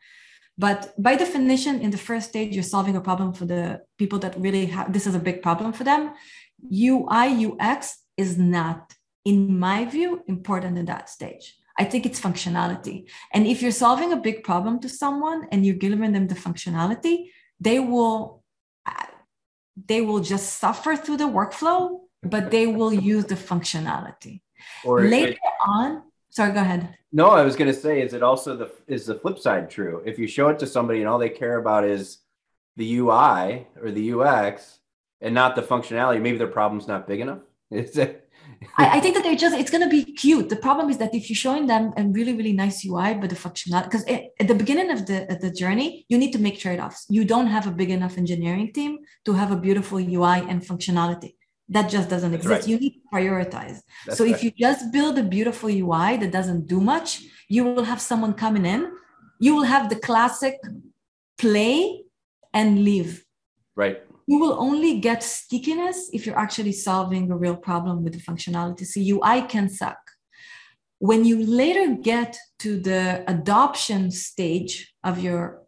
But 0.59 0.93
by 0.99 1.17
definition, 1.17 1.81
in 1.81 1.91
the 1.91 1.99
first 1.99 2.29
stage, 2.29 2.55
you're 2.55 2.63
solving 2.63 2.97
a 2.97 3.01
problem 3.01 3.33
for 3.33 3.47
the 3.47 3.81
people 3.99 4.19
that 4.21 4.39
really 4.39 4.67
have 4.67 4.93
this 4.93 5.07
is 5.07 5.15
a 5.15 5.19
big 5.19 5.43
problem 5.43 5.73
for 5.73 5.85
them. 5.85 6.13
UI, 6.73 7.47
UX 7.47 7.99
is 8.17 8.39
not, 8.39 8.95
in 9.25 9.59
my 9.59 9.85
view, 9.85 10.23
important 10.29 10.79
in 10.79 10.85
that 10.87 11.09
stage. 11.09 11.57
I 11.79 11.85
think 11.85 12.05
it's 12.05 12.21
functionality. 12.21 13.09
And 13.33 13.47
if 13.47 13.63
you're 13.63 13.73
solving 13.73 14.13
a 14.13 14.17
big 14.17 14.45
problem 14.45 14.79
to 14.81 14.89
someone 14.89 15.49
and 15.51 15.65
you're 15.65 15.75
giving 15.75 16.13
them 16.13 16.27
the 16.27 16.35
functionality, 16.35 17.29
they 17.59 17.79
will 17.81 18.43
they 19.89 20.03
will 20.03 20.21
just 20.21 20.59
suffer 20.59 20.97
through 20.97 21.17
the 21.17 21.25
workflow, 21.25 22.01
but 22.23 22.51
they 22.51 22.67
will 22.67 22.93
use 22.93 23.25
the 23.25 23.35
functionality. 23.35 24.43
Or 24.85 25.01
later 25.01 25.39
on, 25.67 26.03
sorry, 26.33 26.53
go 26.53 26.61
ahead. 26.61 26.97
No, 27.13 27.31
I 27.31 27.43
was 27.43 27.57
going 27.57 27.73
to 27.73 27.79
say, 27.79 28.03
is 28.03 28.15
it 28.15 28.23
also 28.23 28.57
the 28.57 28.73
is 28.89 29.07
the 29.07 29.15
flip 29.15 29.39
side 29.39 29.71
true? 29.71 30.03
If 30.05 30.19
you 30.19 30.27
show 30.27 30.49
it 30.49 30.59
to 30.59 30.67
somebody 30.67 31.01
and 31.01 31.09
all 31.09 31.19
they 31.19 31.31
care 31.31 31.59
about 31.59 31.85
is 31.85 32.19
the 32.77 32.97
UI 32.99 33.69
or 33.81 33.91
the 33.91 34.15
UX 34.15 34.81
and 35.21 35.35
not 35.35 35.55
the 35.55 35.63
functionality, 35.63 36.21
maybe 36.21 36.39
their 36.39 36.47
problem's 36.49 36.89
not 36.89 37.07
big 37.07 37.21
enough. 37.21 37.43
Is 37.71 37.97
it? 37.97 38.29
I, 38.77 38.99
I, 38.99 39.01
think 39.01 39.15
that 39.15 39.25
they're 39.25 39.35
just 39.35 39.57
it's 39.57 39.71
going 39.71 39.83
to 39.83 39.89
be 39.89 40.05
cute. 40.05 40.49
The 40.49 40.57
problem 40.57 40.91
is 40.91 40.99
that 40.99 41.15
if 41.15 41.31
you're 41.31 41.45
showing 41.47 41.67
them 41.67 41.93
a 41.97 42.05
really 42.05 42.35
really 42.35 42.53
nice 42.53 42.85
UI, 42.85 43.15
but 43.15 43.31
the 43.31 43.37
functionality 43.37 43.85
because 43.85 44.05
at 44.41 44.49
the 44.49 44.55
beginning 44.55 44.91
of 44.91 45.07
the 45.07 45.39
the 45.41 45.51
journey, 45.51 46.05
you 46.09 46.19
need 46.19 46.33
to 46.33 46.39
make 46.39 46.59
trade 46.59 46.81
offs. 46.81 47.07
You 47.09 47.25
don't 47.25 47.47
have 47.47 47.67
a 47.67 47.71
big 47.71 47.91
enough 47.91 48.19
engineering 48.19 48.73
team 48.73 48.99
to 49.25 49.33
have 49.33 49.53
a 49.53 49.57
beautiful 49.57 49.99
UI 49.99 50.39
and 50.51 50.61
functionality 50.63 51.35
that 51.69 51.89
just 51.89 52.09
doesn't 52.09 52.35
exist. 52.35 52.51
Right. 52.51 52.69
You 52.69 52.79
need 52.79 52.95
to 52.95 53.01
prioritize. 53.13 53.79
That's 54.07 54.19
so 54.19 54.25
right. 54.25 54.35
if 54.35 54.43
you 54.43 54.51
just 54.51 54.93
build 54.93 55.19
a 55.19 55.23
beautiful 55.23 55.71
UI 55.71 56.17
that 56.19 56.31
doesn't 56.31 56.67
do 56.67 56.81
much, 56.81 57.23
you 57.49 57.65
will 57.65 57.85
have 57.85 58.01
someone 58.01 58.35
coming 58.35 58.67
in. 58.67 58.93
You 59.41 59.55
will 59.57 59.65
have 59.65 59.89
the 59.89 59.97
classic 59.97 60.57
play 61.39 62.03
and 62.53 62.85
leave. 62.85 63.25
Right. 63.75 64.03
You 64.27 64.39
will 64.39 64.57
only 64.59 65.01
get 65.01 65.23
stickiness 65.23 66.11
if 66.13 66.27
you're 66.27 66.39
actually 66.39 66.73
solving 66.73 67.31
a 67.31 67.37
real 67.37 67.57
problem 67.57 68.05
with 68.05 68.13
the 68.15 68.21
functionality. 68.21 68.87
So 68.87 69.01
UI 69.01 69.43
can 69.43 69.69
suck. 69.69 69.99
When 70.99 71.25
you 71.25 71.45
later 71.45 71.97
get 72.01 72.37
to 72.61 72.79
the 72.79 73.25
adoption 73.27 74.11
stage 74.13 74.95
of 75.03 75.19
your 75.19 75.63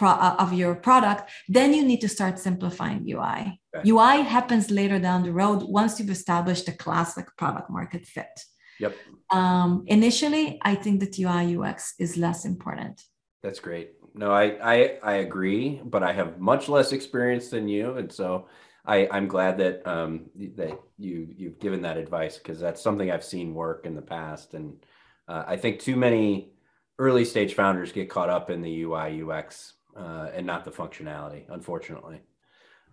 uh, 0.00 0.34
of 0.38 0.52
your 0.52 0.74
product, 0.74 1.30
then 1.48 1.72
you 1.72 1.84
need 1.84 2.00
to 2.00 2.08
start 2.08 2.38
simplifying 2.38 3.08
UI. 3.08 3.61
UI 3.86 4.22
happens 4.22 4.70
later 4.70 4.98
down 4.98 5.22
the 5.22 5.32
road 5.32 5.62
once 5.62 5.98
you've 5.98 6.10
established 6.10 6.68
a 6.68 6.72
classic 6.72 7.26
product 7.36 7.70
market 7.70 8.06
fit. 8.06 8.44
Yep. 8.80 8.96
Um, 9.30 9.84
initially, 9.86 10.58
I 10.62 10.74
think 10.74 11.00
that 11.00 11.18
UI 11.18 11.56
UX 11.56 11.94
is 11.98 12.16
less 12.16 12.44
important. 12.44 13.02
That's 13.42 13.60
great. 13.60 13.92
No, 14.14 14.30
I, 14.30 14.44
I 14.62 14.98
I 15.02 15.14
agree, 15.14 15.80
but 15.84 16.02
I 16.02 16.12
have 16.12 16.38
much 16.38 16.68
less 16.68 16.92
experience 16.92 17.48
than 17.48 17.66
you, 17.66 17.96
and 17.96 18.12
so 18.12 18.48
I 18.84 19.08
I'm 19.10 19.26
glad 19.26 19.58
that 19.58 19.86
um 19.86 20.26
that 20.36 20.78
you 20.98 21.28
you've 21.34 21.58
given 21.58 21.82
that 21.82 21.96
advice 21.96 22.36
because 22.36 22.60
that's 22.60 22.82
something 22.82 23.10
I've 23.10 23.24
seen 23.24 23.54
work 23.54 23.86
in 23.86 23.94
the 23.94 24.02
past, 24.02 24.54
and 24.54 24.84
uh, 25.28 25.44
I 25.46 25.56
think 25.56 25.80
too 25.80 25.96
many 25.96 26.52
early 26.98 27.24
stage 27.24 27.54
founders 27.54 27.90
get 27.92 28.10
caught 28.10 28.28
up 28.28 28.50
in 28.50 28.60
the 28.60 28.82
UI 28.82 29.22
UX 29.22 29.74
uh, 29.96 30.28
and 30.34 30.46
not 30.46 30.64
the 30.64 30.70
functionality, 30.70 31.44
unfortunately. 31.48 32.20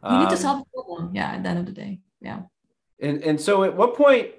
You 0.03 0.17
need 0.17 0.29
to 0.29 0.35
um, 0.35 0.37
solve 0.37 0.59
the 0.59 0.81
problem. 0.81 1.15
Yeah, 1.15 1.31
at 1.33 1.43
the 1.43 1.49
end 1.49 1.59
of 1.59 1.65
the 1.65 1.71
day. 1.71 1.99
Yeah. 2.21 2.41
And 3.01 3.23
and 3.23 3.39
so 3.39 3.63
at 3.63 3.75
what 3.75 3.95
point, 3.95 4.31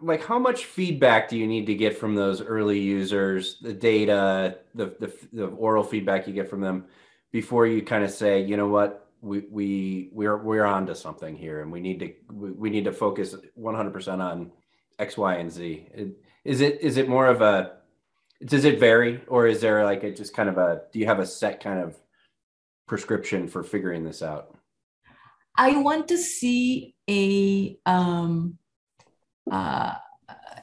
like 0.00 0.24
how 0.24 0.38
much 0.38 0.66
feedback 0.66 1.28
do 1.28 1.36
you 1.36 1.46
need 1.46 1.66
to 1.66 1.74
get 1.74 1.96
from 1.96 2.14
those 2.14 2.40
early 2.40 2.80
users, 2.80 3.58
the 3.60 3.72
data, 3.72 4.58
the 4.74 4.96
the, 5.00 5.12
the 5.32 5.46
oral 5.46 5.84
feedback 5.84 6.26
you 6.26 6.32
get 6.32 6.48
from 6.48 6.60
them 6.60 6.86
before 7.32 7.66
you 7.66 7.82
kind 7.82 8.04
of 8.04 8.10
say, 8.10 8.40
you 8.42 8.56
know 8.56 8.68
what, 8.68 9.08
we 9.20 9.40
we 9.50 10.10
we're 10.12 10.36
we're 10.36 10.64
on 10.64 10.86
to 10.86 10.94
something 10.94 11.36
here 11.36 11.62
and 11.62 11.72
we 11.72 11.80
need 11.80 11.98
to 12.00 12.12
we, 12.32 12.50
we 12.52 12.70
need 12.70 12.84
to 12.84 12.92
focus 12.92 13.34
100% 13.58 14.20
on 14.20 14.52
X, 14.98 15.16
Y, 15.16 15.34
and 15.34 15.50
Z. 15.50 15.86
Is 16.44 16.60
it 16.60 16.80
is 16.80 16.96
it 16.96 17.08
more 17.08 17.26
of 17.26 17.40
a 17.40 17.78
does 18.44 18.64
it 18.64 18.78
vary 18.78 19.22
or 19.26 19.46
is 19.46 19.60
there 19.60 19.84
like 19.84 20.04
a 20.04 20.12
just 20.12 20.34
kind 20.34 20.48
of 20.48 20.58
a 20.58 20.82
do 20.92 20.98
you 20.98 21.06
have 21.06 21.18
a 21.18 21.26
set 21.26 21.62
kind 21.62 21.80
of 21.80 21.96
prescription 22.86 23.48
for 23.48 23.62
figuring 23.62 24.04
this 24.04 24.22
out 24.22 24.53
i 25.56 25.76
want 25.76 26.08
to 26.08 26.18
see 26.18 26.94
a 27.08 27.78
um 27.86 28.58
uh 29.50 29.94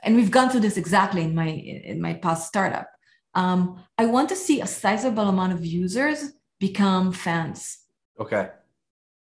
and 0.04 0.16
we've 0.16 0.32
gone 0.32 0.50
through 0.50 0.62
this 0.62 0.78
exactly 0.78 1.22
in 1.22 1.36
my 1.36 1.48
in 1.48 2.02
my 2.02 2.14
past 2.16 2.48
startup. 2.48 2.90
Um 3.36 3.84
i 3.98 4.06
want 4.06 4.30
to 4.30 4.36
see 4.36 4.62
a 4.62 4.68
sizable 4.68 5.28
amount 5.30 5.54
of 5.54 5.66
users 5.66 6.34
become 6.60 7.12
fans. 7.12 7.80
Okay. 8.20 8.50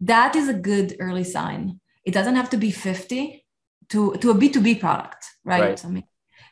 That 0.02 0.36
is 0.36 0.50
a 0.50 0.54
good 0.54 0.96
early 1.00 1.24
sign. 1.24 1.80
It 2.06 2.14
doesn't 2.14 2.36
have 2.36 2.50
to 2.52 2.58
be 2.58 2.72
50 2.72 3.44
to 3.90 4.16
to 4.22 4.32
a 4.32 4.36
b2b 4.36 4.80
product 4.80 5.26
right, 5.44 5.62
right. 5.62 5.86
i 5.86 5.90
mean 5.90 6.04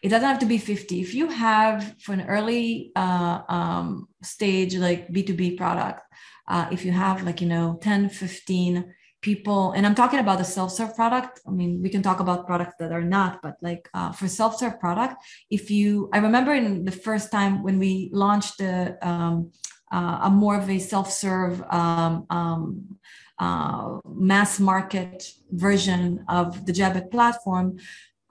it 0.01 0.09
doesn't 0.09 0.27
have 0.27 0.39
to 0.39 0.45
be 0.45 0.57
50 0.57 0.99
if 0.99 1.13
you 1.13 1.27
have 1.29 1.95
for 1.99 2.13
an 2.13 2.21
early 2.21 2.91
uh, 2.95 3.41
um, 3.47 4.07
stage 4.23 4.75
like 4.75 5.07
b2b 5.09 5.57
product 5.57 6.01
uh, 6.47 6.67
if 6.71 6.85
you 6.85 6.91
have 6.91 7.23
like 7.23 7.41
you 7.41 7.47
know 7.47 7.77
10 7.81 8.09
15 8.09 8.93
people 9.21 9.71
and 9.73 9.85
i'm 9.85 9.95
talking 9.95 10.19
about 10.19 10.37
the 10.39 10.43
self-serve 10.43 10.95
product. 10.95 11.39
I 11.47 11.51
mean 11.51 11.81
we 11.81 11.89
can 11.89 12.01
talk 12.01 12.19
about 12.19 12.47
products 12.47 12.75
that 12.79 12.91
are 12.91 13.03
not 13.03 13.41
but 13.41 13.55
like 13.61 13.87
uh, 13.93 14.11
for 14.11 14.27
self-serve 14.27 14.79
product 14.79 15.15
if 15.49 15.69
you 15.69 16.09
i 16.13 16.17
remember 16.17 16.53
in 16.53 16.85
the 16.85 16.91
first 16.91 17.31
time 17.31 17.63
when 17.63 17.77
we 17.79 18.09
launched 18.11 18.61
um, 18.61 19.51
uh, 19.91 20.19
a 20.23 20.29
more 20.29 20.57
of 20.57 20.69
a 20.69 20.79
self-serve 20.79 21.61
um, 21.69 22.25
um, 22.29 22.97
uh, 23.39 23.99
mass 24.05 24.59
market 24.59 25.31
version 25.51 26.23
of 26.29 26.65
the 26.65 26.73
Jebbit 26.73 27.11
platform 27.11 27.77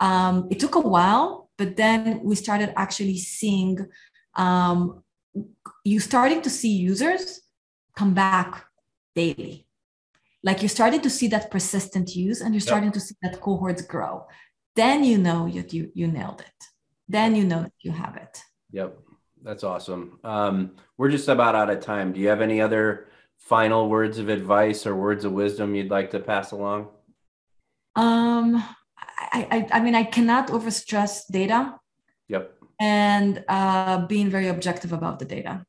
um, 0.00 0.48
it 0.50 0.58
took 0.58 0.74
a 0.74 0.80
while 0.80 1.50
but 1.56 1.76
then 1.76 2.20
we 2.24 2.34
started 2.34 2.72
actually 2.76 3.18
seeing 3.18 3.86
um, 4.34 5.02
you 5.84 6.00
starting 6.00 6.42
to 6.42 6.50
see 6.50 6.72
users 6.72 7.40
come 7.96 8.14
back 8.14 8.66
daily 9.14 9.66
like 10.42 10.62
you're 10.62 10.68
starting 10.68 11.00
to 11.00 11.10
see 11.10 11.28
that 11.28 11.50
persistent 11.50 12.14
use 12.14 12.40
and 12.40 12.54
you're 12.54 12.60
starting 12.60 12.88
yep. 12.88 12.94
to 12.94 13.00
see 13.00 13.14
that 13.22 13.40
cohorts 13.40 13.82
grow 13.82 14.26
then 14.76 15.04
you 15.04 15.18
know 15.18 15.48
that 15.48 15.72
you 15.72 15.90
you 15.94 16.06
nailed 16.06 16.40
it 16.40 16.64
then 17.08 17.34
you 17.34 17.44
know 17.44 17.62
that 17.62 17.72
you 17.80 17.90
have 17.90 18.16
it 18.16 18.42
yep 18.70 18.98
that's 19.42 19.64
awesome 19.64 20.18
um, 20.22 20.72
we're 20.98 21.10
just 21.10 21.28
about 21.28 21.54
out 21.54 21.70
of 21.70 21.80
time 21.80 22.12
do 22.12 22.20
you 22.20 22.28
have 22.28 22.40
any 22.40 22.60
other 22.60 23.08
final 23.38 23.88
words 23.88 24.18
of 24.18 24.28
advice 24.28 24.86
or 24.86 24.94
words 24.94 25.24
of 25.24 25.32
wisdom 25.32 25.74
you'd 25.74 25.90
like 25.90 26.10
to 26.10 26.20
pass 26.20 26.52
along 26.52 26.88
um 27.96 28.62
I, 29.20 29.66
I, 29.72 29.78
I 29.78 29.80
mean, 29.80 29.94
I 29.94 30.04
cannot 30.04 30.48
overstress 30.48 31.22
data. 31.30 31.78
Yep. 32.28 32.54
And 32.80 33.44
uh, 33.48 34.06
being 34.06 34.30
very 34.30 34.48
objective 34.48 34.92
about 34.92 35.18
the 35.18 35.24
data. 35.24 35.64